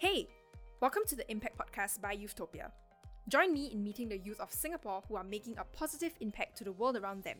[0.00, 0.28] Hey,
[0.80, 2.70] welcome to the Impact Podcast by Youthtopia.
[3.28, 6.64] Join me in meeting the youth of Singapore who are making a positive impact to
[6.64, 7.36] the world around them.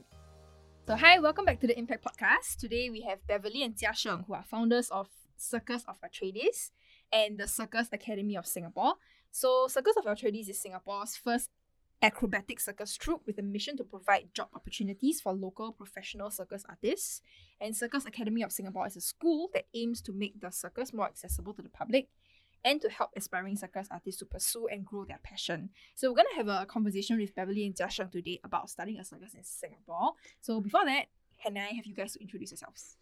[0.86, 2.58] So, hi, welcome back to the Impact Podcast.
[2.58, 6.72] Today we have Beverly and Jia Sheng, who are founders of Circus of Altrades
[7.10, 8.96] and the Circus Academy of Singapore.
[9.30, 11.48] So, Circus of Altrades is Singapore's first
[12.02, 17.22] acrobatic circus troupe with a mission to provide job opportunities for local professional circus artists.
[17.58, 21.06] And Circus Academy of Singapore is a school that aims to make the circus more
[21.06, 22.08] accessible to the public
[22.64, 25.70] and to help aspiring circus artists to pursue and grow their passion.
[25.94, 29.04] So we're gonna have a conversation with Beverly and Jia Sheng today about starting a
[29.04, 30.12] circus in Singapore.
[30.40, 31.06] So before that,
[31.42, 32.96] can I have you guys to introduce yourselves?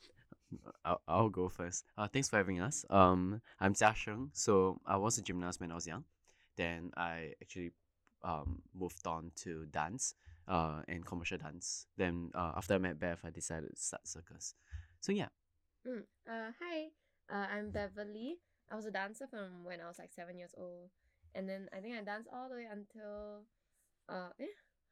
[0.85, 1.85] I'll, I'll go first.
[1.97, 2.85] Uh, thanks for having us.
[2.89, 4.31] Um, I'm Jia Sheng.
[4.33, 6.05] So I was a gymnast when I was young.
[6.57, 7.73] Then I actually
[8.23, 10.15] um, moved on to dance
[10.47, 11.87] uh, and commercial dance.
[11.97, 14.55] Then uh, after I met Bev, I decided to start circus.
[15.01, 15.29] So yeah.
[15.87, 16.03] Mm.
[16.29, 16.87] Uh, hi,
[17.31, 18.39] uh, I'm Beverly.
[18.71, 20.91] I was a dancer from when I was like seven years old,
[21.35, 23.45] and then I think I danced all the way until,
[24.09, 24.45] uh, eh,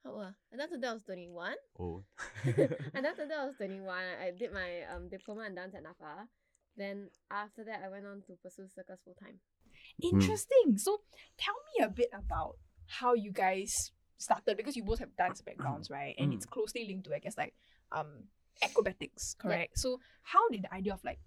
[0.04, 0.34] how old?
[0.52, 1.56] I danced until I was twenty one.
[1.78, 2.02] Oh.
[2.44, 4.04] I danced until I was twenty one.
[4.22, 6.26] I did my um diploma in dance at NAFA.
[6.76, 9.40] Then after that, I went on to pursue circus full time.
[10.02, 10.76] Interesting.
[10.76, 11.00] So
[11.38, 12.56] tell me a bit about
[12.86, 16.14] how you guys started because you both have dance backgrounds, right?
[16.18, 17.54] And it's closely linked to I guess like
[17.92, 18.24] um
[18.62, 19.78] acrobatics, correct?
[19.78, 21.18] So how did the idea of like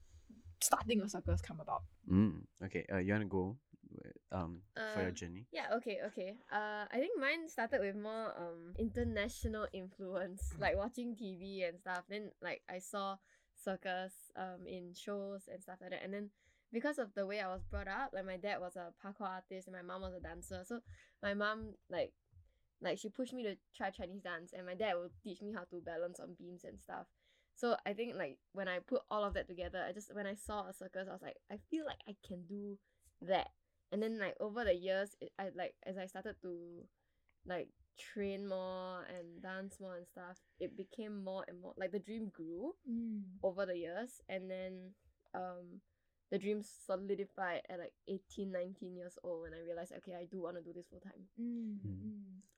[0.61, 1.83] starting a circus come about?
[2.09, 2.85] Mm, okay.
[2.91, 3.55] Uh, you wanna go
[4.31, 4.61] um
[4.93, 5.45] for your Uh, journey?
[5.51, 6.37] Yeah, okay, okay.
[6.51, 12.03] Uh, I think mine started with more um international influence, like watching TV and stuff.
[12.09, 13.17] Then like I saw
[13.55, 16.03] circus um in shows and stuff like that.
[16.03, 16.29] And then
[16.71, 19.67] because of the way I was brought up, like my dad was a parkour artist
[19.67, 20.61] and my mom was a dancer.
[20.65, 20.81] So
[21.23, 22.13] my mom like
[22.81, 25.63] like she pushed me to try Chinese dance and my dad would teach me how
[25.65, 27.07] to balance on beams and stuff.
[27.59, 30.33] So I think like when I put all of that together, I just when I
[30.35, 32.77] saw a circus, I was like, I feel like I can do
[33.21, 33.49] that.
[33.91, 36.85] And then like over the years it, i like as i started to
[37.45, 41.99] like train more and dance more and stuff it became more and more like the
[41.99, 42.75] dream grew
[43.43, 44.21] over the years.
[44.29, 44.91] And then
[45.33, 45.81] um
[46.31, 50.41] the dream solidified at like 18 19 years old when i realized okay i do
[50.41, 51.23] want to do this full time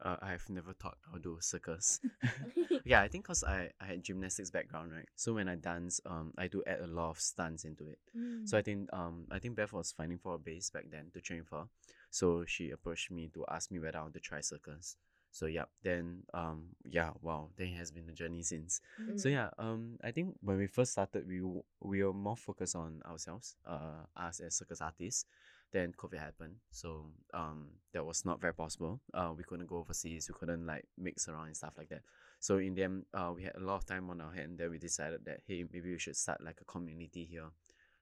[0.04, 2.00] Uh, I have never thought I'll do circus.
[2.86, 5.08] yeah, I think cause I, I had gymnastics background, right?
[5.16, 8.00] So when I dance, um, I do add a lot of stunts into it.
[8.46, 11.22] So I think um I think Bev was finding for a base back then to
[11.22, 11.68] train for.
[12.10, 14.98] So she approached me to ask me whether I want to try circus.
[15.31, 18.81] So yeah, then um yeah, wow, then it has been a journey since.
[19.16, 19.31] So Mm.
[19.31, 23.02] yeah, um I think when we first started we w- we were more focused on
[23.06, 25.25] ourselves, uh us as circus artists.
[25.72, 26.56] Then COVID happened.
[26.72, 29.00] So um that was not very possible.
[29.14, 32.02] Uh we couldn't go overseas, we couldn't like mix around and stuff like that.
[32.40, 34.69] So in the end, uh we had a lot of time on our hand then
[34.72, 37.50] we decided that hey maybe we should start like a community here,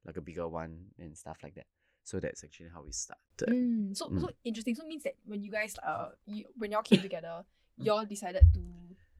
[0.05, 1.67] like a bigger one and stuff like that.
[2.09, 3.53] So that's actually how we started.
[3.53, 4.21] Mm, so Mm.
[4.21, 4.73] so interesting.
[4.73, 7.45] So it means that when you guys uh you, when y'all came together,
[7.77, 8.61] y'all decided to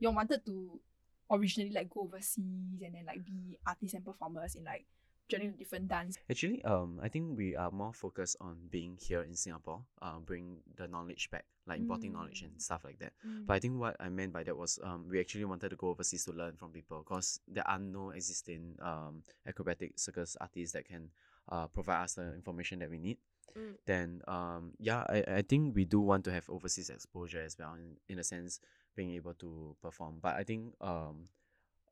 [0.02, 0.82] y'all wanted to
[1.30, 4.90] originally like go overseas and then like be artists and performers in like
[5.30, 6.18] joining different dance.
[6.26, 10.58] Actually, um, I think we are more focused on being here in Singapore, uh, bring
[10.76, 12.62] the knowledge back, like importing knowledge and Mm.
[12.62, 13.14] stuff like that.
[13.46, 15.90] But I think what I meant by that was um, we actually wanted to go
[15.94, 20.90] overseas to learn from people because there are no existing um, acrobatic circus artists that
[20.90, 21.12] can
[21.52, 23.18] uh, provide us the information that we need.
[23.58, 23.76] Mm.
[23.86, 27.74] Then um, yeah, I, I think we do want to have overseas exposure as well
[27.74, 28.60] in, in a sense
[28.96, 30.20] being able to perform.
[30.22, 31.30] But I think um,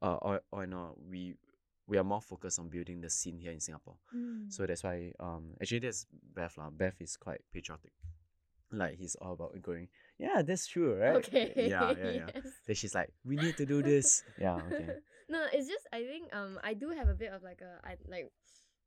[0.01, 1.35] uh, or, or no, we
[1.87, 3.95] we are more focused on building the scene here in Singapore.
[4.49, 6.69] So that's why um actually that's Bev lah.
[6.69, 7.93] Bev is quite patriotic.
[8.71, 9.87] Like he's all about going,
[10.19, 11.15] yeah, that's true, right?
[11.15, 12.29] okay Yeah, yeah, yeah.
[12.35, 12.45] yes.
[12.67, 14.23] Then she's like, we need to do this.
[14.37, 14.99] yeah, okay.
[15.29, 17.95] no, it's just I think um I do have a bit of like a I
[18.07, 18.29] like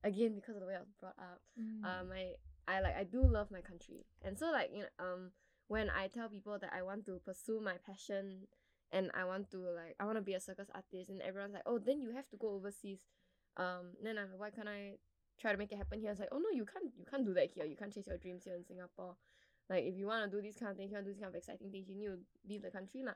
[0.05, 1.41] again because of the way I was brought up.
[1.59, 1.85] Mm.
[1.85, 2.35] Um I
[2.69, 4.07] I like I do love my country.
[4.23, 5.31] And so like you know um
[5.69, 8.49] when I tell people that I want to pursue my passion
[8.93, 11.67] and I want to like I want to be a circus artist and everyone's like,
[11.67, 12.99] "Oh, then you have to go overseas."
[13.57, 14.99] Um then I'm like, "Why can't I
[15.41, 17.35] try to make it happen here?" It's like, "Oh no, you can't you can't do
[17.35, 17.65] that here.
[17.65, 19.17] You can't chase your dreams here in Singapore."
[19.71, 21.23] Like if you want to do these kind of things, you want to do these
[21.23, 22.19] kind of exciting things, you need to
[22.49, 23.15] leave the country lah.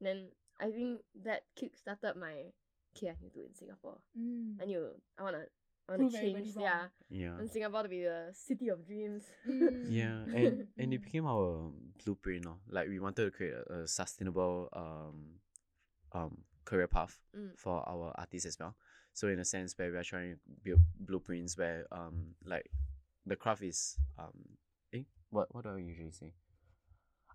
[0.00, 0.28] Then
[0.60, 2.52] I think that kick started my
[2.92, 3.98] okay, I need to do it in Singapore.
[4.12, 4.60] Mm.
[4.60, 5.48] I to I wanna
[5.88, 6.86] I Prove wanna change yeah.
[7.10, 7.38] Yeah.
[7.38, 9.24] And Singapore to be the city of dreams.
[9.48, 9.70] Mm.
[9.88, 11.70] Yeah, and, and it became our
[12.04, 12.56] blueprint, no?
[12.68, 15.40] Like we wanted to create a, a sustainable um
[16.12, 17.50] um career path Mm.
[17.56, 18.74] for our artists as well.
[19.12, 22.70] So in a sense where we are trying to build blueprints where um like
[23.26, 24.32] the craft is um
[24.92, 26.32] eh what what do I usually say?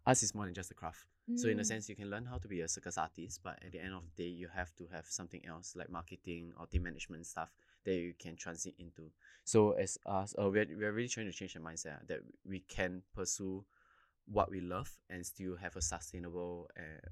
[0.06, 1.06] Us is more than just a craft.
[1.36, 1.66] So in a Mm.
[1.66, 4.04] sense, you can learn how to be a circus artist, but at the end of
[4.06, 7.50] the day, you have to have something else like marketing or team management stuff
[7.86, 9.12] that you can transit into.
[9.46, 12.60] So as us, uh, we're we're really trying to change the mindset ah, that we
[12.68, 13.66] can pursue
[14.26, 17.10] what we love and still have a sustainable uh,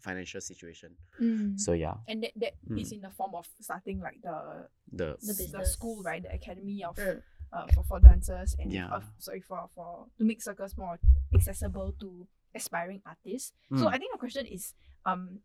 [0.00, 0.96] financial situation.
[1.20, 1.60] Mm.
[1.60, 2.96] So yeah, and that, that is Mm.
[2.96, 6.22] in the form of starting like the the The the school, right?
[6.22, 7.22] The academy of Mm.
[7.52, 8.88] uh, for, for dancers and Yeah.
[8.88, 10.98] uh, sorry for for to make circus more
[11.34, 13.52] accessible to aspiring artists.
[13.76, 13.92] So Mm.
[13.92, 15.40] I think the question is um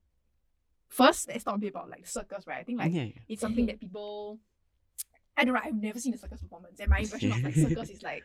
[0.87, 2.59] first let's talk a bit about like circus, right?
[2.59, 3.19] I think like yeah, yeah.
[3.27, 4.39] it's something that people
[5.37, 7.89] I don't know, I've never seen a circus performance and my impression of like circus
[7.89, 8.23] is like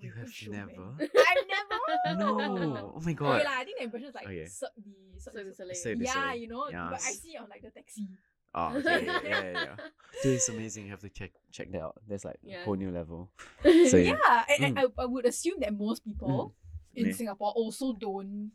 [0.00, 0.68] You have showman.
[0.68, 0.82] never?
[1.00, 3.36] I've never No, oh my god.
[3.36, 3.44] Okay, god.
[3.44, 4.46] lah, I think the impression is like Okay.
[4.46, 6.02] Cirque du Cirque du Soleil.
[6.02, 8.08] Yeah, you know, but I see it on like the taxi.
[8.52, 9.76] Oh, okay, yeah, yeah, yeah.
[10.24, 10.86] Dude, it's amazing.
[10.86, 12.02] You have to check check that out.
[12.08, 12.62] That's like Yeah.
[12.62, 13.30] a whole new level.
[13.62, 14.42] So So Yeah, yeah.
[14.50, 14.90] and, and Mm.
[14.98, 16.52] I, I would assume that most people
[16.98, 17.12] in Yeah.
[17.14, 18.50] Singapore also don't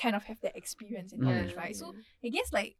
[0.00, 1.26] kind of have that experience and Mm.
[1.26, 1.76] knowledge, right?
[1.76, 1.94] So
[2.24, 2.76] I guess like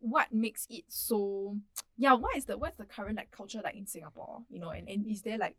[0.00, 1.56] what makes it so
[1.96, 4.42] yeah, what is the what's the current like culture like in Singapore?
[4.50, 5.56] You know, and, and is there like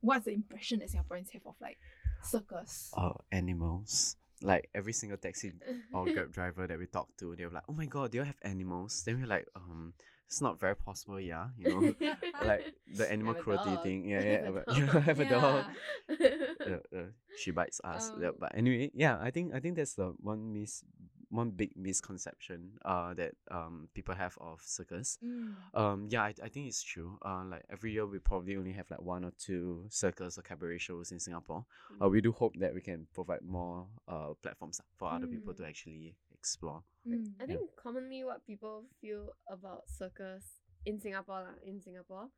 [0.00, 1.78] what's the impression that Singaporeans have of like
[2.22, 2.90] circus?
[2.96, 4.16] Oh, animals.
[4.42, 5.52] Like every single taxi
[5.92, 8.24] or grab driver that we talk to, they were like, "Oh my god, do you
[8.24, 9.92] have animals?" Then we're like, "Um,
[10.30, 11.82] it's not very possible, yeah." You know,
[12.46, 14.06] like the animal Have cruelty thing.
[14.08, 14.48] Yeah, yeah.
[14.48, 14.76] a but dog.
[14.78, 15.64] you know, have a dog.
[16.08, 16.76] Yeah.
[16.94, 17.02] uh, uh,
[17.36, 18.12] she bites us.
[18.20, 20.84] yeah, Um, but anyway, yeah, I think I think that's the one mis
[21.30, 25.18] one big misconception uh that um people have of circus.
[25.24, 25.54] Mm.
[25.74, 27.18] Um yeah, I, I think it's true.
[27.24, 30.78] Uh like every year we probably only have like one or two circus or cabaret
[30.78, 31.64] shows in Singapore.
[32.02, 35.62] Uh, we do hope that we can provide more uh platforms for other people to
[35.62, 35.68] Mm.
[35.68, 36.82] actually explore.
[37.06, 37.32] Mm.
[37.40, 42.28] I think commonly what people feel about circus in Singapore lah, in Singapore,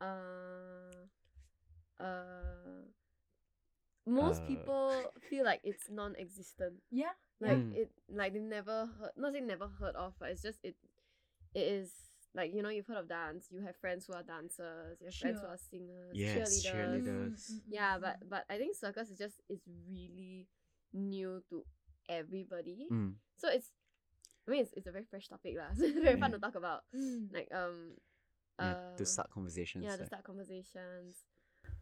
[0.00, 1.06] uh,
[2.00, 2.82] uh,
[4.06, 6.74] most Uh, people feel like it's non-existent.
[6.90, 7.12] Yeah.
[7.40, 7.74] Like Mm.
[7.74, 10.76] it, like they've never heard, not saying never heard of, but it's just it,
[11.54, 11.92] it is
[12.34, 13.48] like you know you've heard of dance.
[13.50, 14.98] You have friends who are dancers.
[15.00, 16.64] You have friends who are singers, Yes, cheerleaders.
[16.64, 17.50] cheerleaders.
[17.50, 19.60] Mm, mm, Yeah, but but I think circus is just is
[19.90, 20.46] really
[20.92, 21.64] new to
[22.08, 22.88] everybody.
[22.90, 23.14] Mm.
[23.36, 23.70] So it's,
[24.46, 25.70] I mean, it's, it's a very fresh topic lah.
[25.76, 26.84] So it's very fun to talk about.
[26.96, 27.32] Mm.
[27.32, 27.94] Like um,
[28.58, 29.84] Yeah, uh, to start conversations.
[29.84, 31.22] Yeah, to start conversations.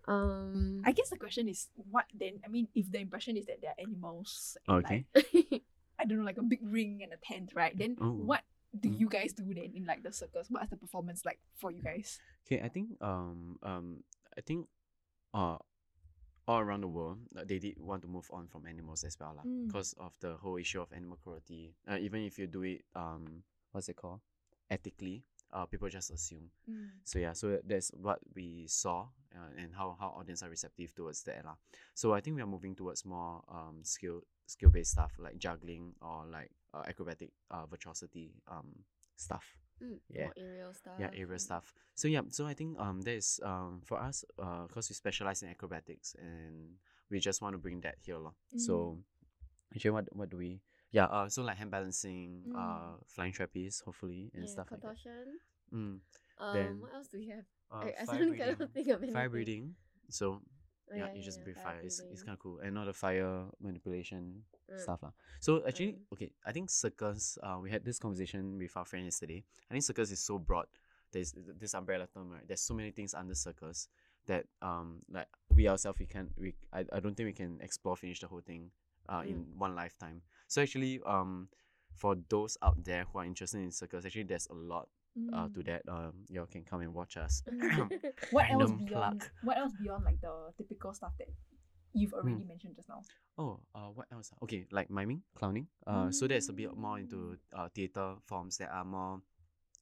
[0.08, 2.40] Um, I guess the question is what then?
[2.44, 5.06] I mean, if the impression is that they're animals, and Okay.
[5.14, 5.62] like,
[5.98, 7.76] I don't know, like a big ring and a tent, right?
[7.76, 8.12] Then Oh.
[8.12, 8.42] what
[8.76, 9.00] do Mm.
[9.00, 10.50] you guys do then in like the circus?
[10.50, 12.20] What is the performance like for you guys?
[12.46, 14.04] Okay, I think um um
[14.36, 14.68] I think
[15.34, 15.58] uh
[16.48, 19.34] all around the world uh, they did want to move on from animals as well
[19.34, 19.66] lah Mm.
[19.66, 21.74] because of the whole issue of animal cruelty.
[21.86, 24.20] Uh, even if you do it um what's it called
[24.70, 25.22] ethically,
[25.52, 26.50] uh people just assume.
[27.06, 31.22] So yeah, so that's what we saw uh, and how how audience are receptive towards
[31.26, 31.54] that lah.
[31.94, 35.94] So I think we are moving towards more um skill skill based stuff like juggling
[36.02, 38.86] or like uh, acrobatic uh virtuosity um
[39.18, 39.44] stuff.
[39.82, 40.24] Mm, Yeah.
[40.24, 40.96] more aerial stuff.
[40.98, 41.74] Yeah, area and- stuff.
[41.94, 45.42] So yeah, so I think um that is um for us uh because we specialize
[45.42, 46.76] in acrobatics and
[47.10, 48.34] we just want to bring that here lor.
[48.56, 48.98] So
[49.74, 50.60] actually what what do we
[50.92, 52.54] yeah uh so like hand balancing Mm.
[52.56, 54.88] uh flying trapeze hopefully and Yeah, stuff like that.
[54.96, 55.38] contortion.
[55.72, 55.98] Mm.
[56.38, 57.44] Um, Then, what else do we have?
[57.72, 59.14] Uh, I, I fire suddenly cannot think of anything.
[59.14, 59.74] Fire breathing.
[60.10, 60.42] So
[60.90, 61.80] Oh, yeah, you just yeah, breathe fire.
[61.84, 62.58] It's, it's kind of cool.
[62.60, 64.78] And all the fire manipulation Mm.
[64.80, 65.02] stuff.
[65.04, 65.10] Uh.
[65.40, 66.12] So actually, Mm.
[66.12, 69.44] okay, I think circus, uh, we had this conversation with our friend yesterday.
[69.70, 70.66] I think circus is so broad.
[71.12, 72.46] There's this umbrella term, right?
[72.46, 73.88] There's so many things under circus
[74.26, 77.96] that um like we ourselves we can we I, I don't think we can explore
[77.96, 78.70] finish the whole thing
[79.08, 79.56] uh in Mm.
[79.56, 80.20] one lifetime.
[80.48, 81.48] So actually um
[81.94, 84.88] for those out there who are interested in circus, actually there's a lot
[85.32, 85.82] uh to that.
[85.88, 87.42] Um y'all can come and watch us.
[88.30, 89.24] what else beyond plug.
[89.42, 91.28] what else beyond like the typical stuff that
[91.94, 92.48] you've already Hmm.
[92.48, 93.02] mentioned just now?
[93.38, 94.30] Oh, uh, what else?
[94.32, 94.38] ah?
[94.44, 95.66] Okay, like miming, clowning.
[95.86, 99.20] Uh, so that's a bit more into uh theater forms that are more,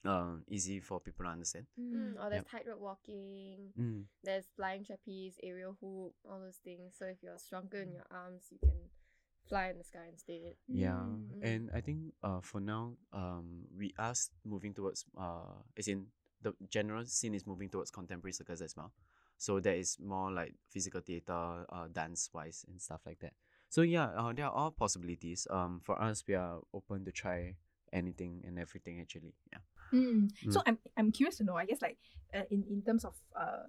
[0.05, 1.67] uh, easy for people to understand.
[1.79, 2.51] Mm, or there's Yep.
[2.51, 3.71] tightrope walking.
[3.79, 4.05] Mm.
[4.23, 6.95] There's flying trapeze, aerial hoop, all those things.
[6.99, 8.84] So if you're stronger in your arms, you can
[9.49, 10.55] fly in the sky instead.
[10.69, 11.43] Yeah, Mm.
[11.43, 16.07] and I think uh for now um we are moving towards uh as in
[16.43, 18.93] the general scene is moving towards contemporary circus as well.
[19.39, 23.33] So that is more like physical theater, uh dance wise and stuff like that.
[23.69, 25.47] So yeah, uh, there are all possibilities.
[25.51, 27.57] Um for us we are open to try
[27.93, 29.35] anything and everything actually.
[29.53, 29.61] Yeah.
[29.93, 30.31] Mm.
[30.51, 31.55] So I'm I'm curious to know.
[31.57, 31.99] I guess like
[32.35, 33.69] uh, in in terms of uh,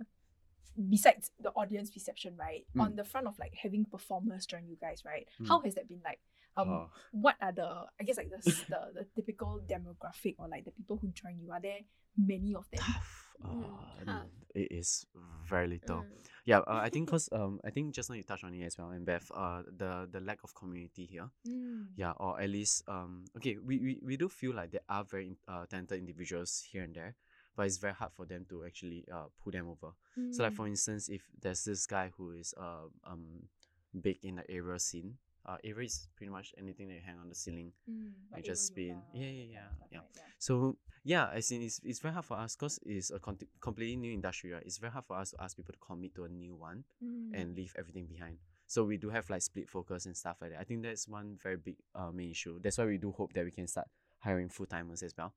[0.90, 2.66] besides the audience reception, right?
[2.76, 2.82] Mm.
[2.82, 5.28] On the front of like having performers join you guys, right?
[5.42, 5.48] Mm.
[5.48, 6.20] How has that been like?
[6.58, 6.90] Um, Oh.
[7.12, 10.98] what are the I guess like the, the the typical demographic or like the people
[11.02, 11.52] who join you?
[11.52, 11.80] Are there
[12.18, 12.84] many of them?
[13.44, 14.24] Uh.
[14.56, 15.06] It is
[15.44, 16.08] very little.
[16.08, 16.16] Mm.
[16.46, 18.78] Yeah, uh, I think because um I think just now you touched on it as
[18.78, 21.28] well, and Bev, uh the the lack of community here.
[21.46, 21.88] Mm.
[21.98, 25.36] Yeah, or at least um okay, we, we, we do feel like there are very
[25.50, 27.16] uh talented individuals here and there,
[27.56, 29.94] but it's very hard for them to actually uh pull them over.
[30.32, 30.56] So like Mm.
[30.58, 33.48] for instance, if there's this guy who is uh, um
[34.02, 37.30] big in the aerial scene, uh aerial is pretty much anything that you hang on
[37.30, 37.72] the ceiling.
[37.90, 39.02] Mm, like just spin.
[39.14, 40.00] Yeah, yeah, yeah, yeah.
[40.40, 43.96] So yeah, I think it's it's very hard for us because it's a con- completely
[43.96, 44.64] new industry, right?
[44.66, 47.30] It's very hard for us to ask people to commit to a new one Mm.
[47.34, 48.38] and leave everything behind.
[48.68, 50.60] So we do have like split focus and stuff like that.
[50.60, 52.60] I think that's one very big uh, main issue.
[52.62, 53.88] That's why we do hope that we can start
[54.26, 55.32] hiring full timers as well,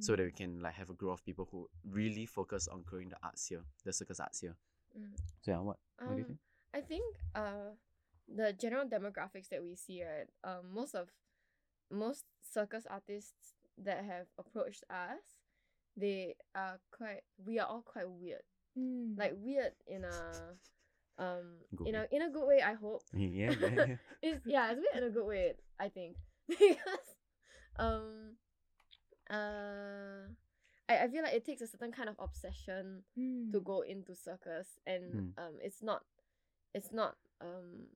[0.00, 3.08] so that we can like have a group of people who really focus on growing
[3.08, 4.56] the arts here, the circus arts here.
[4.96, 5.16] Mm.
[5.42, 6.38] So yeah, what what do you Um, think?
[6.74, 7.70] I think uh
[8.28, 10.28] the general demographics that we see, right?
[10.44, 11.08] Um, most of
[11.90, 15.22] most circus artists that have approached us,
[15.96, 17.22] they are quite.
[17.38, 18.42] We are all quite weird,
[18.78, 19.16] Mm.
[19.18, 20.18] like weird in a
[21.18, 21.46] um
[21.76, 22.06] Good in way.
[22.10, 22.60] a in a good way.
[22.62, 23.02] I hope.
[23.14, 23.96] Yeah, yeah, yeah.
[24.22, 25.54] it's yeah, it's weird in a good way.
[25.78, 26.16] I think
[26.48, 27.06] because
[27.78, 28.36] um
[29.30, 30.28] uh.
[30.88, 33.52] I, I feel like it takes a certain kind of obsession Mm.
[33.52, 35.32] to go into circus and Mm.
[35.38, 36.04] um it's not
[36.74, 37.86] it's not um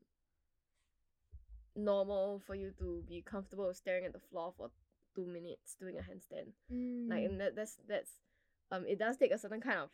[1.77, 4.71] normal for you to be comfortable staring at the floor for
[5.15, 6.53] two minutes doing a handstand
[7.09, 7.27] like Mm.
[7.27, 8.11] and that, that's that's
[8.71, 9.91] um it does take a certain kind of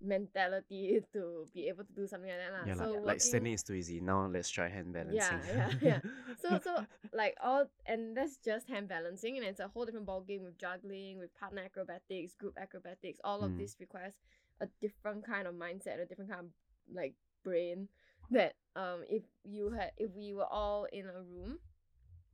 [0.00, 3.62] mentality to be able to do something like that yeah, so like, like standing is
[3.62, 4.00] too easy.
[4.00, 5.38] Now let's try hand balancing.
[5.54, 6.00] yeah, yeah.
[6.40, 10.20] so so like all and that's just hand balancing and it's a whole different ball
[10.20, 13.58] game with juggling with partner acrobatics group acrobatics all of Mm.
[13.58, 14.14] this requires
[14.60, 16.52] a different kind of mindset a different kind of
[16.94, 17.88] like brain
[18.30, 21.58] that um if you had if we were all in a room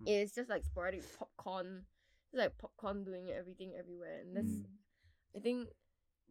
[0.02, 0.08] Mm.
[0.08, 1.82] it's just like sporadic popcorn
[2.32, 4.66] it's like popcorn doing everything everywhere and that's Mm.
[5.36, 5.68] i think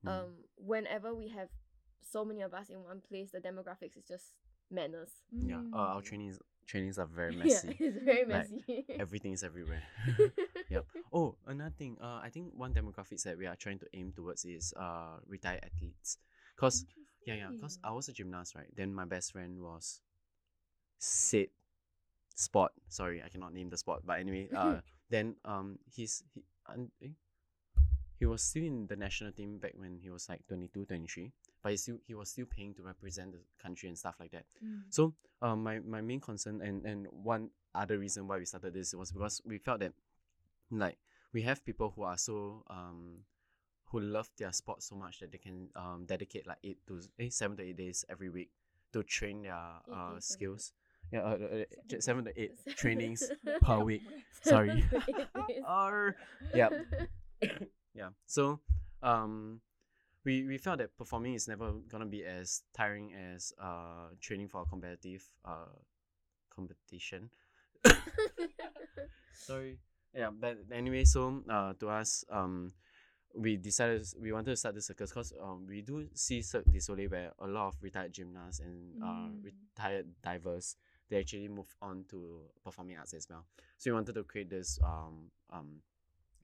[0.05, 0.09] Mm.
[0.09, 1.49] um whenever we have
[2.01, 4.33] so many of us in one place the demographics is just
[4.71, 5.61] madness yeah.
[5.73, 6.05] Uh, our Mm.
[6.05, 7.77] trainings trainings are very yeah messy.
[7.79, 9.83] it's very Like, messy Everything is everywhere.
[10.69, 10.85] yep.
[11.13, 11.97] Oh, another thing.
[12.01, 15.61] Uh, I think one demographics that we are trying to aim towards is uh retired
[15.63, 16.17] athletes.
[16.55, 16.85] Cause
[17.25, 17.49] yeah, yeah.
[17.59, 18.69] Cause I was a gymnast, right?
[18.75, 19.99] Then my best friend was
[20.97, 21.47] said
[22.35, 22.71] sport.
[22.89, 24.01] Sorry, I cannot name the sport.
[24.05, 24.79] But anyway, uh,
[25.09, 27.09] then um, he's he un, eh?
[28.21, 31.31] He was still in the national team back when he was like 22, 23.
[31.63, 34.45] But he still he was still paying to represent the country and stuff like that.
[34.63, 34.83] Mm.
[34.89, 38.93] So um, my, my main concern and, and one other reason why we started this
[38.93, 39.93] was because we felt that
[40.69, 40.99] like
[41.33, 43.25] we have people who are so um
[43.85, 47.29] who love their sport so much that they can um dedicate like eight to eh,
[47.29, 48.51] seven to eight days every week
[48.93, 50.73] to train their Eight uh skills.
[51.11, 53.23] Yeah, uh, uh, uh, seven to eight trainings
[53.63, 54.03] per week.
[54.43, 54.85] Sorry.
[54.91, 55.63] Seven to eight days.
[55.65, 56.15] Arr.
[56.53, 56.69] yeah.
[57.93, 58.09] yeah.
[58.25, 58.59] So
[59.03, 59.61] um
[60.25, 64.61] we, we felt that performing is never gonna be as tiring as uh training for
[64.61, 65.73] a competitive uh
[66.53, 67.29] competition.
[69.33, 69.79] Sorry.
[70.13, 72.73] Yeah, but anyway, so uh to us, um
[73.35, 76.79] we decided we wanted to start the circus because um we do see Cirque du
[76.79, 79.43] Soleil where a lot of retired gymnasts and uh Mm.
[79.43, 80.75] retired divers
[81.09, 83.45] they actually move on to performing arts as well.
[83.77, 85.81] So we wanted to create this um um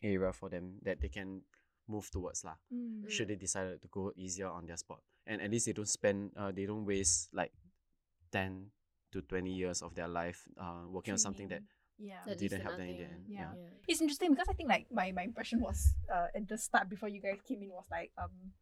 [0.03, 1.41] area for them that they can
[1.87, 2.55] move towards lah.
[2.73, 3.09] Mm.
[3.09, 4.99] Should they decide to go easier on their sport.
[5.25, 7.51] And at least they don't spend uh they don't waste like
[8.31, 8.71] ten
[9.11, 11.63] to twenty years of their life uh working on something that
[11.97, 12.21] yeah.
[12.27, 13.25] That didn't help them in the end.
[13.27, 13.57] Yeah.
[13.57, 13.73] yeah.
[13.87, 17.09] It's interesting because I think like my, my impression was uh, at the start before
[17.09, 18.53] you guys came in was like um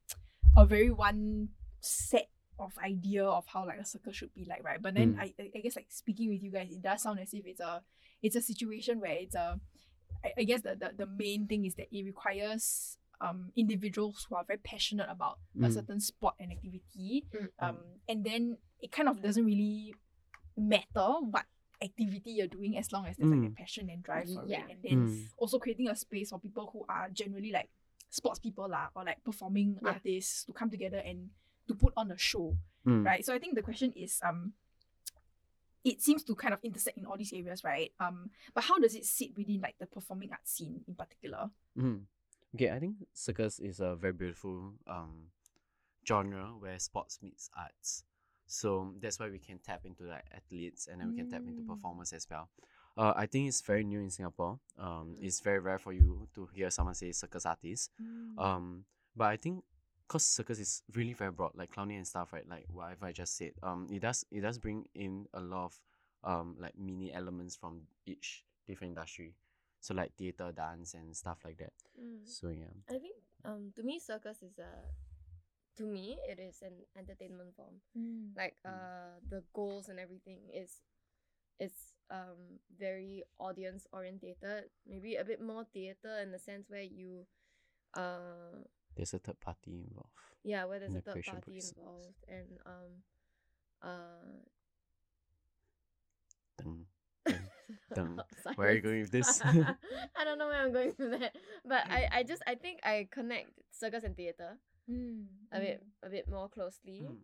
[0.56, 1.50] a very one
[1.82, 4.82] set of idea of how like a circle should be like, right?
[4.82, 5.20] But then Mm.
[5.20, 7.60] I, I I guess like speaking with you guys, it does sound as if it's
[7.60, 7.84] a
[8.24, 9.60] it's a situation where it's a
[10.24, 14.36] I, I guess the, the the main thing is that it requires um individuals who
[14.36, 15.74] are very passionate about a Mm.
[15.74, 17.26] certain sport and activity.
[17.34, 17.50] Mm.
[17.60, 19.96] Um and then it kind of doesn't really
[20.58, 21.46] matter what
[21.82, 23.56] activity you're doing as long as there's like a Mm.
[23.56, 24.66] passion and drive for Yeah.
[24.66, 24.72] it.
[24.72, 25.28] And then Mm.
[25.38, 27.70] also creating a space for people who are generally like
[28.10, 29.92] sports people lah, or like performing Yeah.
[30.00, 31.32] artists to come together and
[31.68, 32.56] to put on a show,
[32.86, 33.04] Mm.
[33.04, 33.26] right?
[33.26, 34.54] So I think the question is um
[35.86, 37.92] it seems to kind of intersect in all these areas, right?
[38.00, 41.50] Um but how does it sit within like the performing arts scene in particular?
[41.78, 42.02] Mm.
[42.56, 45.28] Okay, I think circus is a very beautiful um
[46.08, 48.04] genre where sports meets arts.
[48.48, 51.62] So that's why we can tap into like athletes and then we can tap into
[51.62, 51.68] Mm.
[51.68, 52.50] performers as well.
[52.98, 54.60] Uh, I think it's very new in Singapore.
[54.78, 55.24] Um, Mm.
[55.26, 57.92] it's very rare for you to hear someone say circus artist.
[58.38, 59.64] Um, but I think
[60.08, 62.48] because circus is really very broad, like clowning and stuff, right?
[62.48, 63.52] Like whatever I just said.
[63.64, 65.80] Um, it does it does bring in a lot of
[66.24, 69.34] um like mini elements from each different industry.
[69.80, 71.74] So like theater, dance, and stuff like that.
[72.00, 72.26] Mm.
[72.26, 72.74] So yeah.
[72.90, 74.72] I think um to me circus is a
[75.78, 77.82] to me it is an entertainment form.
[78.36, 78.72] Like Mm.
[78.74, 80.82] uh the goals and everything is
[81.60, 81.74] is
[82.12, 84.70] um very audience orientated.
[84.88, 87.26] Maybe a bit more theater in the sense where you
[87.96, 88.64] uh
[88.96, 90.10] there's a third party involved.
[90.44, 91.74] Yeah, where there's a the third party process.
[91.78, 92.92] involved and um
[93.82, 94.36] uh
[96.58, 96.86] Dun,
[97.26, 97.50] dun.
[97.94, 98.24] Dun.
[98.56, 99.42] Where are you going with this?
[99.44, 101.36] I don't know where I'm going with that.
[101.66, 104.58] But I, I just I think I connect circus and theatre
[104.90, 107.02] Mm, a bit a bit more closely.
[107.02, 107.18] Mm.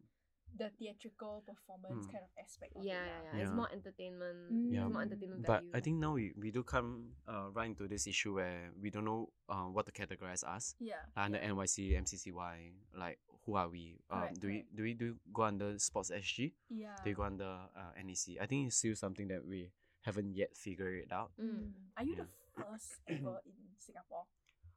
[0.58, 2.12] The theatrical performance Mm.
[2.12, 2.76] kind of aspect.
[2.76, 3.32] Of Yeah, it, yeah, lah.
[3.34, 4.40] yeah, It's more entertainment.
[4.72, 4.84] Yeah.
[4.86, 5.72] It's more entertainment But value.
[5.74, 9.06] I think now we, we do come uh, right into this issue where we don't
[9.06, 10.76] know uh, what to categorize us.
[10.80, 11.00] Yeah.
[11.16, 13.18] Under NYC, MCCY, like
[13.48, 13.98] who are we?
[14.12, 16.54] Um, Correct, do we do we do go under Sports SG?
[16.70, 16.94] Yeah.
[17.02, 18.38] Do we go under uh, NAC?
[18.38, 19.72] I think it's still something that we
[20.06, 21.32] haven't yet figured it out.
[21.42, 21.72] Mm.
[21.98, 22.26] Are you Yeah.
[22.26, 24.26] the first ever in Singapore?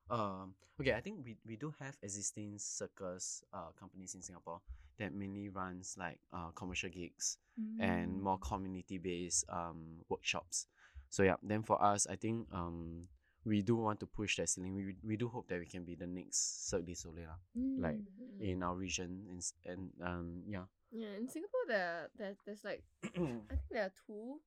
[0.09, 4.61] Um, okay, I think we, we do have existing circus uh, companies in Singapore
[4.99, 7.39] that mainly runs like uh, commercial gigs
[7.79, 10.67] and more community based um, workshops.
[11.11, 13.07] So yeah, then for us, I think um,
[13.45, 14.75] we do want to push that ceiling.
[14.75, 17.39] We, we do hope that we can be the next Cirque du Soleil lah,
[17.79, 18.41] like Mm.
[18.41, 20.67] in our region and, and um yeah.
[20.91, 24.41] Yeah, in Singapore there there there's like I think there are two.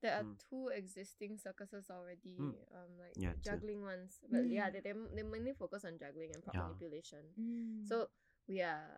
[0.00, 0.36] There are Mm.
[0.48, 2.56] two existing circuses already, Mm.
[2.72, 4.16] um, like Yeah, juggling ones.
[4.32, 4.72] But yeah, Mm.
[4.72, 6.64] they, they they mainly focus on juggling and prop Yeah.
[6.64, 7.20] manipulation.
[7.36, 7.84] Mm.
[7.84, 8.08] So
[8.48, 8.96] we are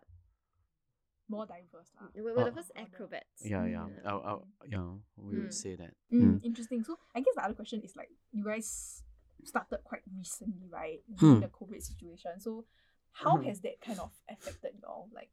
[1.33, 2.07] more diverse lah.
[2.15, 2.59] we're, we're the Oh.
[2.61, 3.41] first acrobats.
[3.43, 3.85] yeah, yeah.
[3.89, 4.05] Mm.
[4.05, 4.87] I'll, I'll, yeah,
[5.17, 5.61] we would Mm.
[5.65, 5.93] say that.
[6.13, 6.37] Mm, Mm.
[6.49, 6.83] Interesting.
[6.85, 9.01] So I guess the other question is like you guys
[9.43, 11.01] started quite recently, right?
[11.19, 11.33] Hmm.
[11.35, 12.39] In the COVID situation.
[12.39, 12.65] So
[13.11, 15.29] how has that kind of affected y'all, like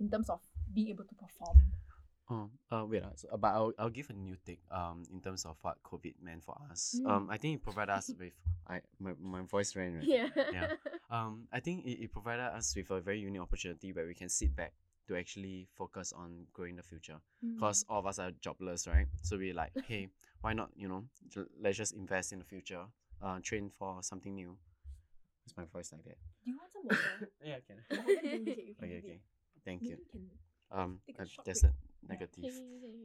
[0.00, 0.40] in terms of
[0.72, 1.58] being able to perform?
[2.32, 5.20] Oh, uh, wait, uh, so, uh, but I'll, I'll give a new take um in
[5.20, 6.96] terms of what COVID meant for us.
[6.96, 7.10] Mm.
[7.10, 8.32] Um, I think it provided us with
[8.66, 10.04] I my, my voice ran right.
[10.06, 10.28] Yeah.
[10.36, 10.68] Yeah.
[11.12, 14.30] Um, I think it, it provided us with a very unique opportunity where we can
[14.32, 14.72] sit back
[15.08, 17.16] to actually focus on growing the future.
[17.44, 17.54] Mm.
[17.54, 19.06] Because all of us are jobless, right?
[19.22, 20.08] So we're like, hey,
[20.40, 21.04] why not, you know,
[21.60, 22.84] let's just invest in the future,
[23.22, 24.56] uh, train for something new.
[25.46, 26.16] Is my voice like that?
[26.44, 27.30] Do you want some water?
[27.44, 27.76] Yeah, I can.
[27.90, 29.20] No, I can drink it, you Okay, okay.
[29.64, 29.90] Thank you.
[29.90, 30.30] you can
[30.70, 31.72] Um, take a uh, short there's break.
[31.72, 32.54] a negative.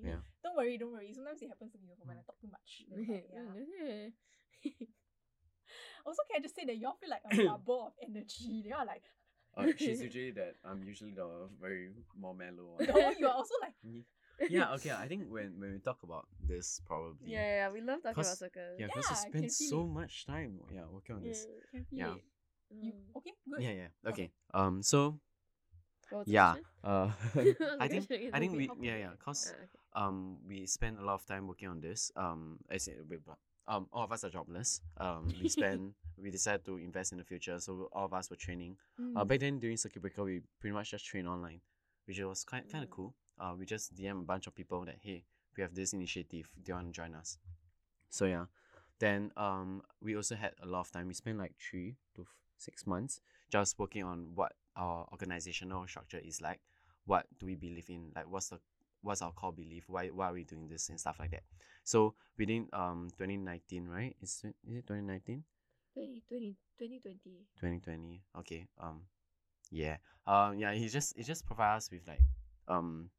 [0.03, 0.21] Yeah.
[0.43, 1.11] Don't worry, don't worry.
[1.13, 2.85] Sometimes it happens to me also when I talk too much.
[2.89, 3.03] Then
[3.49, 4.13] like.
[6.05, 8.63] Also, can I just say that y'all feel like a bubble of energy?
[8.63, 9.03] They are like,
[9.57, 10.55] Uh, she's usually that.
[10.63, 11.27] I'm usually the
[11.59, 12.85] very more mellow one.
[12.85, 13.73] no, you are also like,
[14.53, 14.91] yeah, okay.
[14.91, 17.25] I think when, when we talk about this, probably.
[17.33, 18.77] Yeah, yeah, yeah, we love talking about Cause- circus.
[18.77, 19.87] Yeah, because Yeah, we spend so it.
[19.89, 20.59] much time.
[20.71, 21.47] Yeah, working on this.
[21.71, 22.13] can Yeah.
[22.13, 22.23] it.
[22.69, 23.17] You Mm.
[23.17, 23.33] okay?
[23.49, 23.61] Good.
[23.63, 23.89] Yeah, yeah.
[24.11, 24.29] Okay.
[24.29, 24.31] Okay.
[24.53, 24.83] Um.
[24.83, 25.17] So
[26.11, 26.55] What yeah.
[26.83, 27.09] Uh.
[27.79, 29.13] I think I think we yeah yeah.
[29.23, 30.05] Cause Ah, okay.
[30.05, 32.11] um we spend a lot of time working on this.
[32.15, 32.59] Um.
[32.69, 33.87] As in, wait, but, um.
[33.91, 34.81] All of us are jobless.
[34.97, 35.27] Um.
[35.41, 35.93] We spend.
[36.21, 38.77] we decided to invest in the future, so all of us were training.
[38.99, 39.27] Uh, Mm.
[39.27, 41.61] back then during circuit breaker, we pretty much just trained online,
[42.05, 42.93] which was kind kind of Mm.
[42.93, 43.13] cool.
[43.39, 45.23] Uh, we just DM a bunch of people that hey,
[45.55, 46.49] we have this initiative.
[46.63, 47.37] Do you want to join us?
[48.09, 48.45] So yeah,
[48.99, 51.07] then um, we also had a lot of time.
[51.07, 56.17] We spent like three to f- six months just working on what our organizational structure
[56.23, 56.59] is like.
[57.05, 58.11] What do we believe in?
[58.15, 58.59] Like what's the
[59.01, 59.85] what's our core belief?
[59.87, 61.43] Why why are we doing this and stuff like that?
[61.83, 64.15] So within um 2019, right?
[64.21, 65.43] Is it, is it 2019?
[65.93, 67.47] 2020, 2020.
[67.59, 69.01] 2020 okay um
[69.71, 72.21] yeah um yeah He just it just provides us with like
[72.67, 73.09] um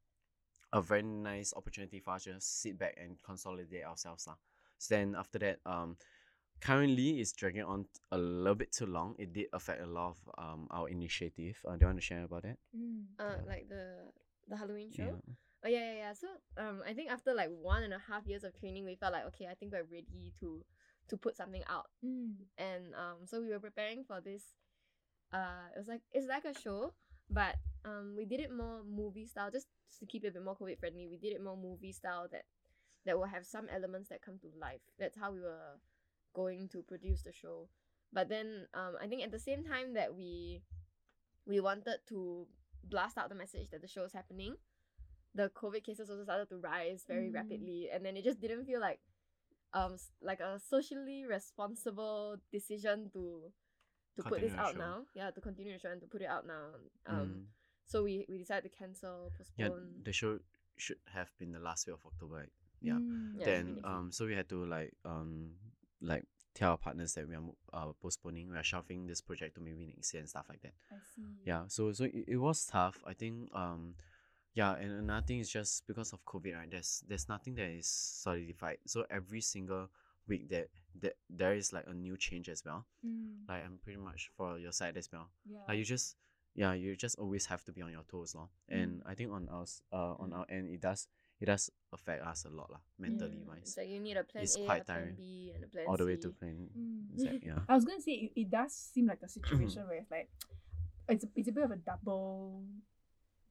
[0.71, 4.35] a very nice opportunity for us to just sit back and consolidate ourselves lah.
[4.77, 5.97] so then after that um
[6.61, 10.17] currently it's dragging on a little bit too long it did affect a lot of
[10.37, 13.05] um our initiative uh, do you want to share about that Mm.
[13.17, 13.49] Uh, Yeah.
[13.49, 13.85] like the
[14.47, 15.03] the Halloween show.
[15.03, 16.13] yeah Oh yeah, yeah, yeah.
[16.13, 19.13] So um, I think after like one and a half years of training, we felt
[19.13, 20.63] like okay, I think we're ready to
[21.09, 21.87] to put something out.
[22.05, 22.33] Mm.
[22.57, 24.43] And um, so we were preparing for this.
[25.33, 26.93] Uh, it was like it's like a show,
[27.29, 29.67] but um, we did it more movie style, just
[29.99, 31.07] to keep it a bit more COVID friendly.
[31.07, 32.45] We did it more movie style that
[33.05, 34.81] that will have some elements that come to life.
[34.97, 35.79] That's how we were
[36.33, 37.67] going to produce the show.
[38.13, 40.61] But then um, I think at the same time that we
[41.45, 42.47] we wanted to
[42.83, 44.55] blast out the message that the show is happening,
[45.35, 47.33] the COVID cases also started to rise very Mm.
[47.35, 48.99] rapidly, and then it just didn't feel like
[49.73, 53.51] um like a socially responsible decision to
[54.17, 54.79] to put this out show.
[54.79, 55.05] now.
[55.13, 56.73] Yeah, to continue the show and to put it out now.
[57.05, 57.45] Um, Mm.
[57.85, 60.01] so we we decided to cancel, yeah postpone.
[60.03, 60.39] the show
[60.77, 62.49] should have been the last week of october right?
[62.81, 63.33] yeah Mm.
[63.37, 65.55] Yeah, then um so we had to like um
[66.01, 66.23] like
[66.55, 69.85] tell our partners that we are uh, postponing we are shelving this project to maybe
[69.85, 71.23] next year and stuff like that I see.
[71.45, 73.95] yeah so so it, it was tough i think um
[74.59, 77.87] yeah and another thing is just because of covid right there's there's nothing that is
[78.23, 79.87] solidified so every single
[80.27, 80.67] week that
[81.03, 83.47] that there is like a new change as well Mm.
[83.47, 85.63] like i'm pretty much for your side as well Yeah.
[85.67, 86.07] like you just
[86.61, 88.49] yeah you just always have to be on your toes lor.
[88.67, 91.07] and i think on us uh on our end it does
[91.39, 94.25] it does affect us a lot lah, mentally Mm, wise It's like you need a
[94.27, 95.15] plan It's A, quite a plan tiring.
[95.15, 96.21] B, and a plan all the way C.
[96.27, 97.15] to plan Mm.
[97.15, 100.11] it's yeah I was gonna say it, it does seem like a situation where it's
[100.11, 100.27] like
[101.07, 102.67] it's a, it's a bit of a double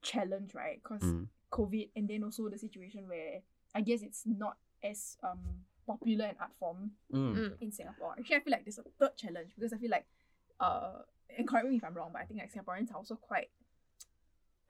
[0.02, 0.80] challenge, right?
[0.82, 1.28] Because Mm.
[1.50, 3.40] COVID and then also the situation where
[3.74, 7.34] I guess it's not as um popular an art form Mm.
[7.36, 7.62] Mm.
[7.62, 8.14] in Singapore.
[8.18, 10.06] Actually, I feel like there's a third challenge because I feel like,
[10.60, 11.02] uh,
[11.36, 13.48] and correct me if I'm wrong, but I think like Singaporeans are also quite,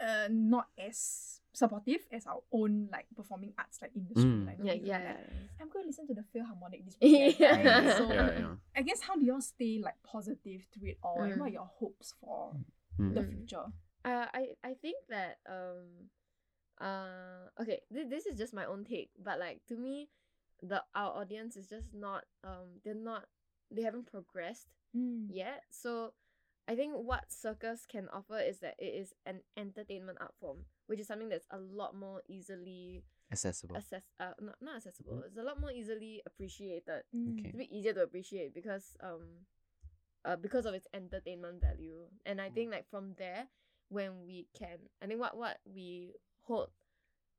[0.01, 4.25] uh, not as supportive as our own like performing arts like industry.
[4.31, 4.47] Mm.
[4.47, 5.17] Like, Yeah, yeah, like, yeah.
[5.61, 7.35] I'm going to listen to the Philharmonic this weekend.
[7.41, 7.89] Yeah.
[7.89, 7.97] right?
[7.97, 8.55] So yeah, yeah.
[8.77, 11.55] I guess how do y'all stay like positive through it all, and what are Mm.
[11.55, 12.55] your hopes for
[13.01, 13.15] Mm.
[13.15, 13.29] the Mm.
[13.31, 13.65] future?
[14.09, 16.09] Uh, I I think that um,
[16.81, 20.09] uh, okay, th- this is just my own take, but like to me,
[20.63, 23.29] the our audience is just not um, they're not
[23.71, 24.73] they haven't progressed
[25.29, 25.61] yet.
[25.69, 26.15] So
[26.67, 31.01] I think what circus can offer is that it is an entertainment art form, which
[31.01, 33.77] is something that's a lot more easily Accessible.
[33.77, 35.23] assess uh not, not accessible.
[35.27, 37.05] It's a lot more easily appreciated.
[37.13, 37.37] Mm.
[37.37, 37.49] Okay.
[37.53, 39.45] It's a bit easier to appreciate because um
[40.25, 42.09] uh because of its entertainment value.
[42.25, 43.49] And I think like from there
[43.89, 46.13] when we can I think what what we
[46.45, 46.71] hold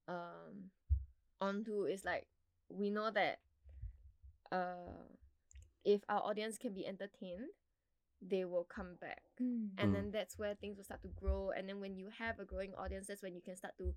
[0.08, 0.72] um
[1.42, 2.28] onto is like
[2.70, 3.40] we know that
[4.52, 5.06] uh
[5.86, 7.50] if our audience can be entertained,
[8.22, 9.70] they will come back Mm.
[9.78, 9.94] and Mm.
[9.94, 12.74] then that's where things will start to grow and then when you have a growing
[12.76, 13.94] audience that's when you can start to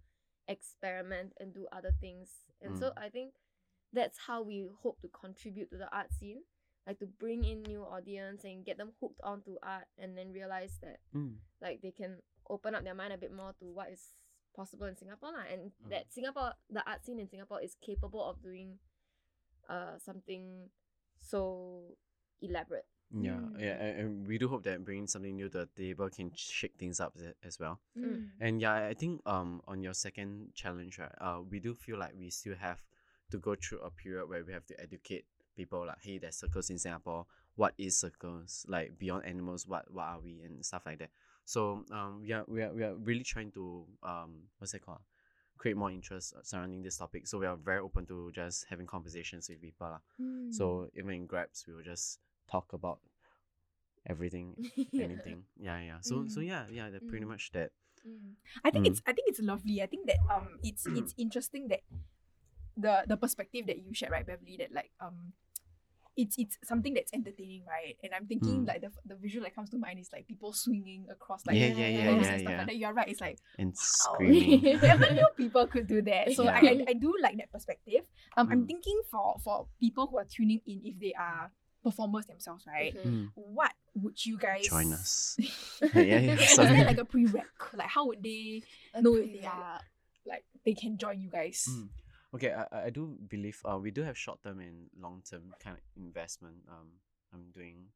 [0.48, 2.98] experiment and do other things and so Mm.
[2.98, 3.34] i think
[3.92, 6.42] that's how we hope to contribute to the art scene
[6.86, 10.78] like to bring in new audience and get them hooked onto art and then realize
[10.82, 11.36] that Mm.
[11.60, 12.18] like they can
[12.52, 14.12] open up their mind a bit more to what is
[14.54, 15.88] possible in singapore lah, and Mm.
[15.90, 18.76] that singapore the art scene in singapore is capable of doing
[19.72, 20.68] uh something
[21.20, 21.96] so
[22.44, 23.60] elaborate Yeah, Mm.
[23.60, 26.76] yeah, and, and we do hope that bringing something new to the table can shake
[26.80, 27.76] things up as, as well.
[27.92, 28.32] Mm.
[28.40, 32.00] And yeah, I- I think um on your second challenge, right, uh, we do feel
[32.00, 32.80] like we still have
[33.28, 36.72] to go through a period where we have to educate people like, hey, there's circles
[36.72, 37.28] in Singapore.
[37.60, 38.64] What is circles?
[38.66, 41.12] Like beyond animals, what what are we and stuff like that.
[41.52, 45.04] So um we are we are we are really trying to um what's it called?
[45.60, 47.28] Create more interest surrounding this topic.
[47.28, 49.92] So we are very open to just having conversations with people.
[49.92, 50.00] lah.
[50.16, 50.48] Mm.
[50.48, 53.04] So even in grabs, we will just talk about
[54.08, 54.56] everything,
[54.96, 55.04] Yeah.
[55.04, 55.44] anything.
[55.60, 55.98] Yeah, yeah.
[56.00, 56.48] So so Mm.
[56.48, 56.86] yeah, yeah.
[56.88, 57.36] They're pretty Mm.
[57.36, 57.76] much that.
[58.00, 58.40] Mm.
[58.64, 58.96] I think Mm.
[58.96, 59.84] it's I think it's lovely.
[59.84, 61.84] I think that um it's it's interesting that
[62.80, 65.36] the the perspective that you shared, right, Beverly, that like um
[66.16, 67.96] it's it's something that's entertaining, right?
[68.04, 68.68] And I'm thinking Mm.
[68.68, 71.68] like the the visual that comes to mind is like people swinging across like Yeah,
[71.68, 72.56] yeah, yeah, yeah, and stuff yeah.
[72.58, 72.76] like that.
[72.76, 73.08] You're right.
[73.08, 73.74] It's like And wow.
[73.80, 74.62] screaming.
[74.82, 76.32] Never knew people could do that.
[76.32, 78.02] So I, I I do like that perspective.
[78.36, 78.66] Um, I'm Mm.
[78.66, 81.50] thinking for for people who are tuning in, if they are
[81.82, 82.94] performers themselves, right?
[82.96, 83.08] Okay.
[83.08, 83.30] Mm.
[83.34, 85.36] What would you guys Join us.
[85.94, 86.32] yeah, yeah.
[86.34, 86.68] Is Sorry.
[86.76, 87.44] there like a prereq?
[87.74, 88.62] Like how would they
[89.00, 89.80] know if they are
[90.26, 91.66] like they can join you guys?
[92.34, 95.76] Okay, I, I- do believe uh, we do have short term and long term kind
[95.76, 96.56] of investment.
[96.68, 96.88] Um,
[97.32, 97.88] I'm doing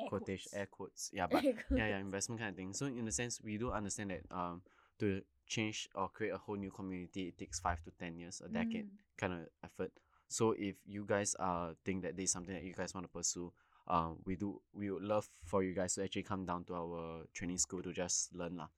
[0.00, 0.54] Air quotation quotes.
[0.54, 1.10] air quotes.
[1.12, 2.72] Yeah, but yeah, yeah, investment kind of thing.
[2.72, 4.62] So in a sense, we do understand that um
[5.00, 8.48] to change or create a whole new community, it takes five to ten years, a
[8.48, 8.98] decade Mm.
[9.16, 9.92] kind of effort.
[10.28, 13.52] So if you guys uh think that there's something that you guys want to pursue,
[13.88, 17.24] um, we do we would love for you guys to actually come down to our
[17.32, 18.68] training school to just learn lah.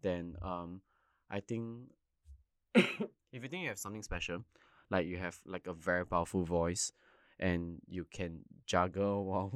[0.00, 0.80] Then um,
[1.28, 1.90] I think
[3.34, 4.44] if you think you have something special,
[4.90, 6.92] like you have like a very powerful voice,
[7.38, 9.50] and you can juggle while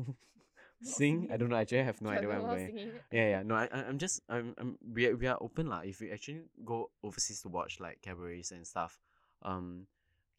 [0.83, 1.29] sing.
[1.33, 1.57] I don't know.
[1.57, 2.67] Actually, I have no idea where I'm going.
[2.67, 2.91] singing.
[3.13, 3.43] Yeah, yeah.
[3.43, 5.81] No, I, I- I'm just, I'm, I'm, we are, we are open lah.
[5.85, 8.99] If you actually go overseas to watch like cabarets and stuff,
[9.43, 9.87] um,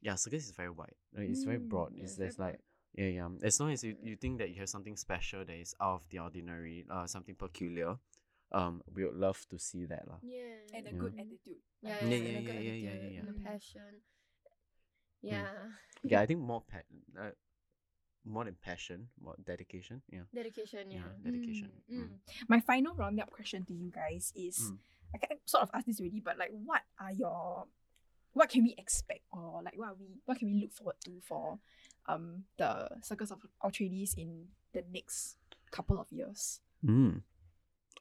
[0.02, 0.96] yeah, circus is very wide.
[1.16, 1.92] Like, it's very Mm, broad.
[1.96, 2.60] yeah, it's very there's like,
[2.96, 3.28] yeah, yeah.
[3.44, 6.10] As long as you, you think that you have something special that is out of
[6.10, 7.96] the ordinary, uh, something peculiar,
[8.52, 10.18] um, we would love to see that lah.
[10.22, 10.58] Yeah.
[10.74, 11.00] And a Yeah.
[11.00, 11.62] good attitude.
[11.82, 12.36] Yeah, yeah, Yeah, said.
[12.36, 13.46] and a yeah, yeah, yeah, yeah, and a yeah.
[13.46, 13.92] passion.
[15.22, 15.48] Yeah.
[16.04, 16.88] Yeah, I think more pa-
[17.20, 17.32] uh,
[18.26, 20.02] more than passion, more dedication.
[20.10, 21.32] Yeah, Dedication, yeah, yeah.
[21.32, 21.70] dedication.
[21.92, 22.10] Mm, Mm.
[22.10, 22.20] mm.
[22.48, 24.78] My final roundup question to you guys is Mm.
[25.14, 27.66] I kind of sort of asked this already, but like what are your
[28.34, 31.18] what can we expect or like what are we what can we look forward to
[31.26, 31.58] for
[32.06, 35.38] um the circus of Altrades in the next
[35.72, 36.62] couple of years?
[36.86, 37.24] Mm.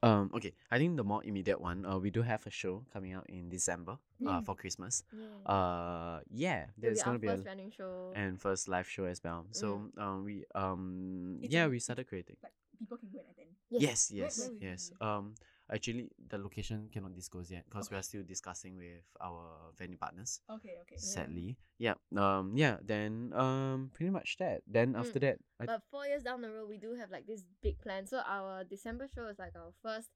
[0.03, 3.13] Um, okay, I think the more immediate one, uh, we do have a show coming
[3.15, 4.45] out in December, uh, Mm.
[4.47, 5.03] for Christmas.
[5.11, 5.27] Yeah.
[5.53, 8.13] Uh, yeah, It'll there's gonna our be first a running show.
[8.15, 9.47] and first live show as well.
[9.51, 12.37] So um, we um, It's yeah, a- we started creating.
[12.43, 13.51] Like people can go and attend.
[13.71, 14.93] Yes, Where- yes, where will yes.
[15.01, 15.35] Um,
[15.73, 20.41] actually, the location cannot disclose yet because we are still discussing with our venue partners.
[20.51, 20.97] Okay, okay.
[20.97, 21.95] Sadly, yeah.
[22.17, 22.77] Um, yeah.
[22.83, 24.63] Then um, pretty much that.
[24.67, 25.01] Then Mm.
[25.01, 27.79] after that, I But four years down the road, we do have like this big
[27.79, 28.07] plan.
[28.07, 30.11] So our December show is like our first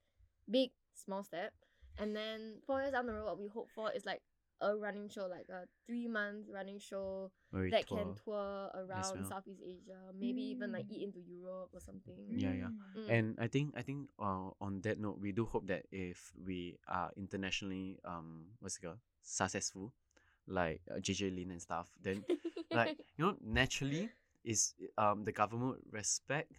[0.51, 1.53] big small step,
[1.99, 4.23] and then four years down the road, what we hope for is like
[4.63, 7.99] a running show, like a three month running show Where we that tour.
[7.99, 9.29] can tour around well.
[9.29, 10.95] Southeast Asia, maybe even like Mm.
[10.95, 12.17] eat into Europe or something.
[12.31, 12.73] Yeah, yeah.
[12.97, 13.09] Mm.
[13.11, 16.79] And I think I think uh, on that note, we do hope that if we
[16.89, 19.93] are internationally um what's it called successful,
[20.47, 22.25] like uh, JJ Lin and stuff, then
[22.73, 24.11] like you know naturally
[24.45, 26.53] is um the government would respect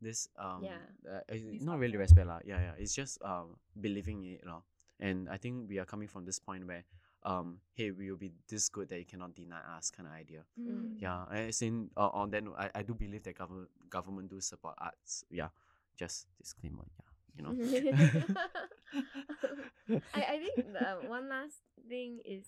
[0.00, 0.80] this um Yeah.
[1.06, 1.20] uh,
[1.60, 4.64] not really respect lah yeah yeah it's just um believing in it lah.
[4.98, 6.84] and I think we are coming from this point where
[7.24, 10.40] um hey we will be this good that you cannot deny us kind of idea.
[10.58, 10.96] Mm.
[10.98, 14.74] yeah I in uh, on that I, I do believe that government government do support
[14.78, 15.24] arts.
[15.30, 15.48] Yeah
[15.96, 17.54] just disclaimer yeah you know.
[20.14, 22.44] I, I think the one last thing is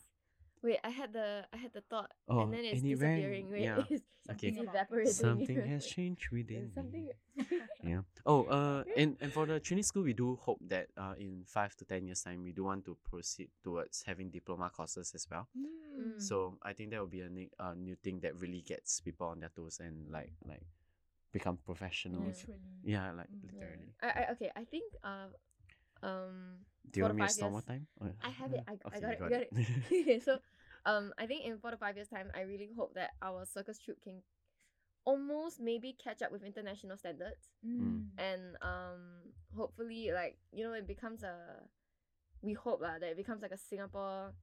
[0.62, 3.50] wait, I had the I had the thought Oh, and then it's and it disappearing.
[3.50, 3.84] Wait, yeah.
[3.90, 4.48] it's, Okay.
[4.48, 5.12] it's Something evaporating.
[5.14, 7.12] something has changed within something me.
[7.82, 11.42] yeah oh uh and, and for the training school we do hope that uh in
[11.46, 15.26] five to ten years time we do want to proceed towards having diploma courses as
[15.30, 16.16] well Mm.
[16.16, 19.26] so i think that will be a new, uh, new thing that really gets people
[19.26, 20.62] on their toes and like like
[21.32, 22.60] become professionals Literally.
[22.84, 23.42] yeah like Mm.
[23.52, 25.26] Literally I, I okay, I think uh,
[26.02, 26.56] um
[26.90, 28.64] do you want me to five start more years- time Oh, I have it.
[28.68, 29.20] I, I okay, got you it.
[29.22, 29.50] I got it.
[29.86, 30.38] Okay, so,
[30.84, 33.78] um, I think in four to five years' time, I really hope that our circus
[33.78, 34.22] troupe can
[35.04, 38.06] almost maybe catch up with international standards, Mm.
[38.18, 39.00] and um,
[39.56, 41.36] hopefully, like you know, it becomes a.
[42.42, 44.34] We hope lah that it becomes like a Singapore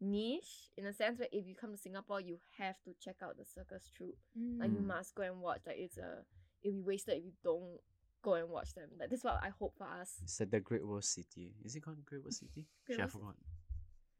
[0.00, 3.36] niche in a sense where if you come to Singapore, you have to check out
[3.36, 4.16] the circus troupe.
[4.58, 4.86] Like you Mm.
[4.86, 5.60] must go and watch.
[5.66, 6.24] Like it's a.
[6.62, 7.78] It'll be wasted if you don't
[8.22, 8.88] go and watch them.
[8.98, 10.14] Like that's what I hope for us.
[10.22, 11.52] It's at the Great World City.
[11.64, 12.66] Is it called Great World City?
[12.86, 13.24] Great World City.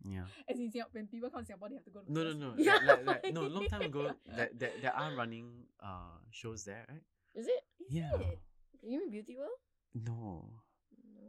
[0.05, 0.25] Yeah.
[0.51, 2.33] As in Singapore, when people come to Singapore, they have to go to No, no,
[2.33, 2.55] no.
[2.59, 2.79] Yeah.
[2.83, 6.85] Like, like, like, no, long time ago, that, that there are running uh shows there,
[6.89, 7.03] right?
[7.35, 7.63] Is it?
[7.89, 8.11] Is Yeah.
[8.19, 8.39] it?
[8.83, 9.59] You mean Beauty World?
[9.95, 10.51] No.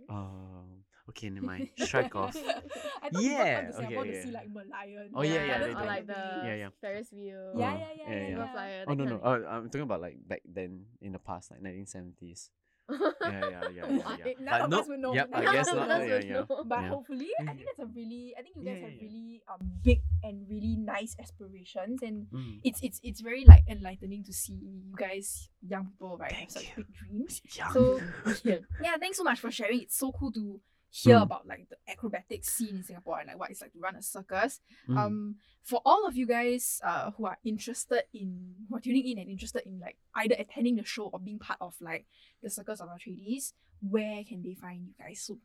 [0.09, 0.83] Um.
[1.09, 1.69] Okay, never mind.
[1.77, 2.35] Strike off.
[2.35, 4.23] I thought Yeah, people come to Singapore okay, to yeah.
[4.23, 5.09] see like Merlion.
[5.13, 5.85] Oh, yeah, yeah, or they do.
[5.85, 6.69] like the Yeah, yeah.
[6.81, 7.53] Ferris wheel.
[7.57, 8.37] Yeah, Uh, yeah, yeah, yeah, yeah.
[8.37, 8.51] Yeah.
[8.53, 8.85] flyer.
[8.87, 9.19] Oh no no!
[9.23, 12.49] Oh, I'm talking about like back then in the past, like 1970s.
[12.89, 14.15] Of- Yeah, yeah, yeah, yeah.
[14.25, 14.33] Yeah.
[14.39, 15.13] None of But us would know.
[15.13, 15.89] Yep, I None guess of not.
[15.91, 16.33] us Yeah, would yeah.
[16.33, 16.63] know.
[16.65, 16.89] But Yeah.
[16.89, 20.01] hopefully, I think that's a really, I think you guys Yeah, have really um big
[20.23, 22.59] and really nice aspirations, and Mm.
[22.63, 26.51] it's it's it's very like enlightening to see you guys, young people, right, have Thank
[26.51, 26.83] such you.
[26.83, 27.41] big dreams.
[27.55, 27.71] Young.
[27.73, 27.99] So
[28.83, 29.81] yeah, thanks so much for sharing.
[29.81, 30.59] It's so cool to
[30.93, 31.23] hear Mm.
[31.25, 34.01] about like the acrobatic scene in Singapore and like what it's like to run a
[34.05, 34.61] circus.
[34.87, 34.97] Mm.
[34.97, 39.17] Um, for all of you guys uh who are interested in who are tuning in
[39.17, 42.05] and interested in like either attending the show or being part of like
[42.43, 45.21] the circus of Altrades, where can they find you guys?
[45.25, 45.39] So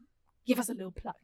[0.44, 1.16] give us a little plug.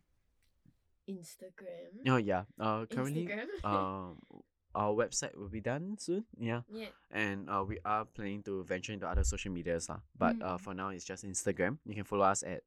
[1.09, 1.93] Instagram.
[2.09, 2.45] Oh yeah.
[2.59, 3.49] Uh, currently, Instagram.
[3.65, 4.17] um,
[4.75, 6.25] our website will be done soon.
[6.39, 6.63] Yeah.
[6.73, 6.89] yeah.
[7.13, 10.01] and uh, we are planning to venture into other social medias lah.
[10.17, 10.61] But uh, Mm.
[10.61, 11.79] for now, it's just Instagram.
[11.85, 12.63] You can follow us at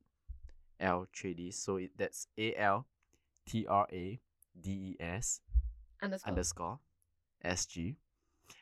[0.82, 1.56] Altrades.
[1.58, 2.86] So it, that's A L
[3.46, 4.20] T R A
[4.60, 5.42] D E S
[6.02, 6.30] Underscore.
[6.30, 6.80] underscore
[7.44, 7.96] S G,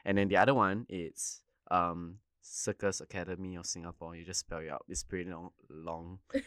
[0.05, 4.15] and then the other one it's um Circus Academy of Singapore.
[4.15, 4.85] You just spell it out.
[4.87, 5.49] It's pretty long.
[5.69, 6.19] long.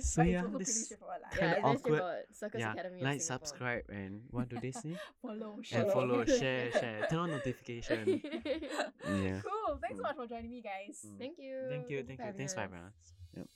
[0.00, 0.92] So yeah, it's also pretty this
[1.38, 2.24] kinda it's awkward.
[2.32, 4.96] Circus yeah, Academy of like, subscribe, and what do they say?
[5.20, 8.20] Follow, and follow, share, share, turn on notification.
[8.24, 9.40] yeah.
[9.44, 9.78] Cool.
[9.80, 10.02] Thanks so Mm.
[10.02, 11.06] much for joining me, guys.
[11.06, 11.18] Mm.
[11.18, 11.54] Thank you.
[11.68, 12.32] Thank you, thank you.
[12.32, 13.14] Thanks for having us.
[13.36, 13.46] Yep.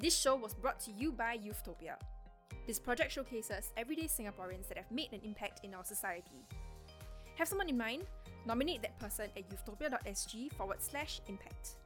[0.00, 1.96] This show was brought to you by Youthtopia.
[2.66, 6.46] This project showcases everyday Singaporeans that have made an impact in our society.
[7.36, 8.04] Have someone in mind?
[8.46, 11.76] Nominate that person at youthtopia.sg forward slash impact.